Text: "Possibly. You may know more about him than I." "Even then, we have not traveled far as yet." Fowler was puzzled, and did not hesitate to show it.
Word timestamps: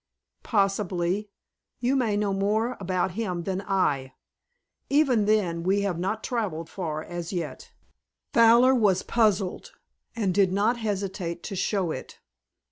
"Possibly. 0.41 1.29
You 1.79 1.95
may 1.95 2.17
know 2.17 2.33
more 2.33 2.75
about 2.79 3.11
him 3.11 3.43
than 3.43 3.61
I." 3.61 4.15
"Even 4.89 5.25
then, 5.25 5.61
we 5.61 5.81
have 5.81 5.99
not 5.99 6.23
traveled 6.23 6.71
far 6.71 7.03
as 7.03 7.31
yet." 7.31 7.71
Fowler 8.33 8.73
was 8.73 9.03
puzzled, 9.03 9.73
and 10.15 10.33
did 10.33 10.51
not 10.51 10.77
hesitate 10.77 11.43
to 11.43 11.55
show 11.55 11.91
it. 11.91 12.17